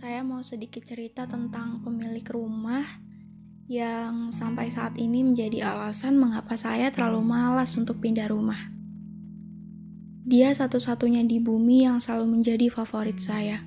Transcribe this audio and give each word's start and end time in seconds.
saya 0.00 0.24
mau 0.24 0.40
sedikit 0.40 0.80
cerita 0.88 1.28
tentang 1.28 1.84
pemilik 1.84 2.24
rumah 2.32 2.82
yang 3.68 4.32
sampai 4.32 4.72
saat 4.72 4.96
ini 4.96 5.20
menjadi 5.20 5.70
alasan 5.70 6.16
mengapa 6.16 6.56
saya 6.56 6.88
terlalu 6.88 7.20
malas 7.20 7.76
untuk 7.76 8.00
pindah 8.00 8.26
rumah. 8.32 8.58
Dia 10.24 10.56
satu-satunya 10.56 11.24
di 11.28 11.36
bumi 11.36 11.84
yang 11.84 12.00
selalu 12.00 12.40
menjadi 12.40 12.72
favorit 12.72 13.20
saya. 13.20 13.60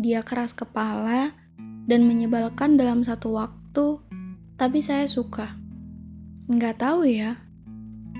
Dia 0.00 0.24
keras 0.24 0.56
kepala 0.56 1.36
dan 1.84 2.08
menyebalkan 2.08 2.80
dalam 2.80 3.04
satu 3.04 3.36
waktu, 3.36 4.00
tapi 4.56 4.80
saya 4.80 5.04
suka. 5.04 5.60
Nggak 6.48 6.80
tahu 6.80 7.04
ya, 7.04 7.36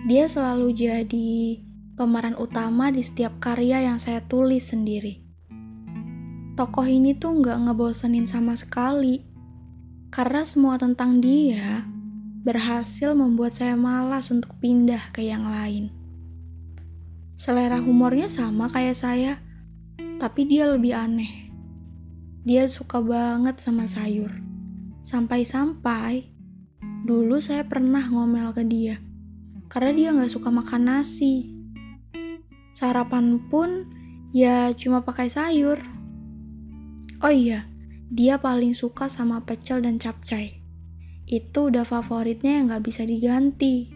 dia 0.05 0.29
selalu 0.29 0.77
jadi 0.77 1.61
pemeran 1.97 2.37
utama 2.37 2.93
di 2.93 3.01
setiap 3.01 3.41
karya 3.41 3.81
yang 3.89 3.97
saya 3.97 4.21
tulis 4.29 4.69
sendiri 4.69 5.32
tokoh 6.53 6.85
ini 6.85 7.17
tuh 7.17 7.41
nggak 7.41 7.69
ngebosenin 7.69 8.29
sama 8.29 8.53
sekali. 8.57 9.25
Karena 10.13 10.45
semua 10.45 10.77
tentang 10.77 11.25
dia 11.25 11.89
berhasil 12.43 13.15
membuat 13.17 13.57
saya 13.57 13.79
malas 13.79 14.29
untuk 14.29 14.59
pindah 14.61 15.15
ke 15.15 15.25
yang 15.25 15.49
lain. 15.49 15.89
Selera 17.39 17.81
humornya 17.81 18.29
sama 18.29 18.69
kayak 18.69 18.99
saya, 18.99 19.33
tapi 20.21 20.47
dia 20.47 20.69
lebih 20.69 20.93
aneh. 20.93 21.51
Dia 22.43 22.67
suka 22.67 22.99
banget 22.99 23.63
sama 23.63 23.87
sayur. 23.87 24.31
Sampai-sampai, 25.03 26.29
dulu 27.07 27.39
saya 27.39 27.67
pernah 27.67 28.03
ngomel 28.07 28.55
ke 28.55 28.63
dia, 28.67 28.99
karena 29.71 29.91
dia 29.95 30.09
nggak 30.15 30.31
suka 30.31 30.51
makan 30.51 30.83
nasi. 30.87 31.51
Sarapan 32.75 33.39
pun 33.51 33.87
ya 34.35 34.71
cuma 34.75 35.03
pakai 35.07 35.31
sayur. 35.31 35.92
Oh 37.23 37.31
iya, 37.31 37.71
dia 38.11 38.35
paling 38.35 38.75
suka 38.75 39.07
sama 39.07 39.47
pecel 39.47 39.79
dan 39.79 39.95
capcay. 39.95 40.59
Itu 41.23 41.71
udah 41.71 41.87
favoritnya 41.87 42.59
yang 42.59 42.75
gak 42.75 42.83
bisa 42.83 43.07
diganti. 43.07 43.87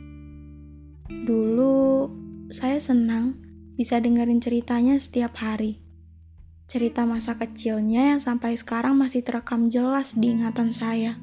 Dulu, 1.10 2.06
saya 2.55 2.78
senang 2.78 3.34
bisa 3.74 3.98
dengerin 3.98 4.38
ceritanya 4.38 4.94
setiap 4.94 5.34
hari. 5.42 5.83
Cerita 6.70 7.02
masa 7.02 7.34
kecilnya 7.34 8.14
yang 8.14 8.22
sampai 8.22 8.55
sekarang 8.55 8.94
masih 8.94 9.27
terekam 9.27 9.74
jelas 9.74 10.14
di 10.14 10.30
ingatan 10.30 10.70
saya. 10.70 11.18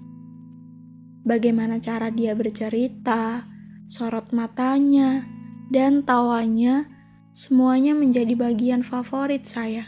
Bagaimana 1.23 1.79
cara 1.79 2.11
dia 2.11 2.35
bercerita, 2.35 3.47
sorot 3.87 4.35
matanya, 4.35 5.23
dan 5.71 6.03
tawanya, 6.03 6.83
semuanya 7.31 7.95
menjadi 7.95 8.35
bagian 8.35 8.83
favorit 8.83 9.47
saya. 9.47 9.87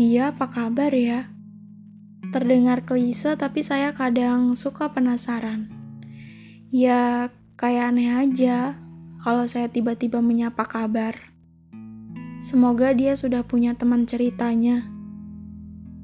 Dia 0.00 0.32
apa 0.32 0.48
kabar 0.48 0.96
ya? 0.96 1.28
Terdengar 2.32 2.88
klise 2.88 3.36
tapi 3.36 3.60
saya 3.60 3.92
kadang 3.92 4.56
suka 4.56 4.88
penasaran. 4.88 5.68
Ya, 6.72 7.28
kayak 7.60 7.92
aneh 7.92 8.08
aja 8.08 8.80
kalau 9.20 9.44
saya 9.44 9.68
tiba-tiba 9.68 10.24
menyapa 10.24 10.64
kabar. 10.64 11.20
Semoga 12.40 12.96
dia 12.96 13.12
sudah 13.12 13.44
punya 13.44 13.76
teman 13.76 14.08
ceritanya. 14.08 14.88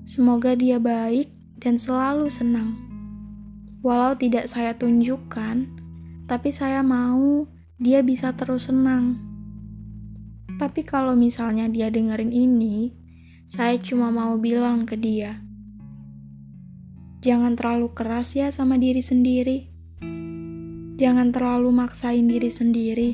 Semoga 0.05 0.53
dia 0.53 0.77
baik 0.77 1.33
dan 1.64 1.81
selalu 1.81 2.28
senang. 2.28 2.77
Walau 3.81 4.12
tidak 4.12 4.53
saya 4.53 4.77
tunjukkan, 4.77 5.72
tapi 6.28 6.53
saya 6.53 6.84
mau 6.84 7.48
dia 7.81 8.05
bisa 8.05 8.36
terus 8.36 8.69
senang. 8.69 9.16
Tapi 10.60 10.84
kalau 10.84 11.16
misalnya 11.16 11.64
dia 11.72 11.88
dengerin 11.88 12.36
ini, 12.36 13.06
saya 13.47 13.78
cuma 13.78 14.11
mau 14.11 14.34
bilang 14.43 14.91
ke 14.91 14.98
dia, 14.98 15.38
jangan 17.22 17.54
terlalu 17.54 17.94
keras 17.94 18.34
ya 18.34 18.50
sama 18.50 18.75
diri 18.75 18.98
sendiri. 18.98 19.71
Jangan 20.97 21.31
terlalu 21.31 21.71
maksain 21.71 22.26
diri 22.26 22.50
sendiri. 22.50 23.10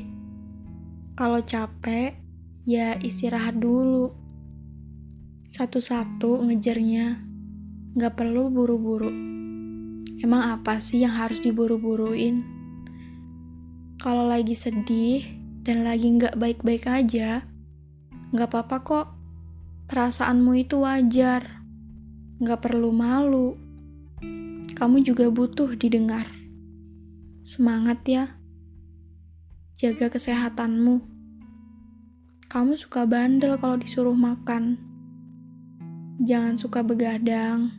Kalau 1.19 1.45
capek, 1.45 2.17
ya 2.65 2.97
istirahat 2.97 3.61
dulu. 3.61 4.09
Satu-satu 5.53 6.49
ngejarnya, 6.49 7.21
gak 8.01 8.17
perlu 8.17 8.49
buru-buru. 8.49 9.13
Emang 10.25 10.57
apa 10.57 10.81
sih 10.81 11.05
yang 11.05 11.13
harus 11.13 11.45
diburu-buruin? 11.45 12.41
Kalau 14.01 14.31
lagi 14.31 14.57
sedih 14.57 15.29
dan 15.61 15.85
lagi 15.85 16.09
gak 16.17 16.41
baik-baik 16.41 16.89
aja, 16.89 17.45
gak 18.33 18.49
apa-apa 18.49 18.79
kok 18.81 19.22
Perasaanmu 19.93 20.57
itu 20.57 20.89
wajar, 20.89 21.61
gak 22.41 22.65
perlu 22.65 22.97
malu. 22.97 23.61
Kamu 24.73 25.05
juga 25.05 25.29
butuh 25.29 25.77
didengar. 25.77 26.33
Semangat 27.45 28.01
ya, 28.09 28.33
jaga 29.77 30.09
kesehatanmu. 30.09 30.97
Kamu 32.49 32.73
suka 32.81 33.05
bandel 33.05 33.61
kalau 33.61 33.77
disuruh 33.77 34.17
makan. 34.17 34.81
Jangan 36.25 36.57
suka 36.57 36.81
begadang. 36.81 37.77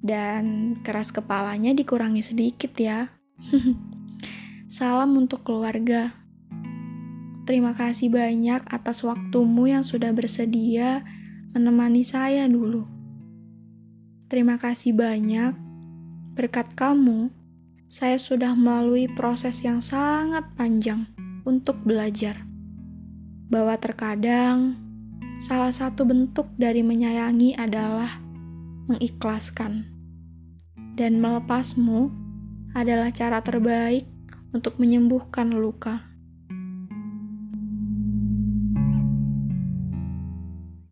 Dan 0.00 0.80
keras 0.80 1.12
kepalanya 1.12 1.76
dikurangi 1.76 2.24
sedikit 2.24 2.72
ya. 2.72 3.12
Salam 4.72 5.12
untuk 5.12 5.44
keluarga. 5.44 6.25
Terima 7.46 7.78
kasih 7.78 8.10
banyak 8.10 8.66
atas 8.66 9.06
waktumu 9.06 9.70
yang 9.70 9.86
sudah 9.86 10.10
bersedia 10.10 11.06
menemani 11.54 12.02
saya 12.02 12.50
dulu. 12.50 12.82
Terima 14.26 14.58
kasih 14.58 14.90
banyak, 14.90 15.54
berkat 16.34 16.74
kamu, 16.74 17.30
saya 17.86 18.18
sudah 18.18 18.50
melalui 18.58 19.06
proses 19.14 19.62
yang 19.62 19.78
sangat 19.78 20.42
panjang 20.58 21.06
untuk 21.46 21.78
belajar. 21.86 22.42
Bahwa 23.46 23.78
terkadang 23.78 24.74
salah 25.38 25.70
satu 25.70 26.02
bentuk 26.02 26.50
dari 26.58 26.82
menyayangi 26.82 27.54
adalah 27.54 28.18
mengikhlaskan. 28.90 29.86
Dan 30.98 31.22
melepasmu 31.22 32.10
adalah 32.74 33.14
cara 33.14 33.38
terbaik 33.38 34.10
untuk 34.50 34.82
menyembuhkan 34.82 35.54
luka. 35.54 36.15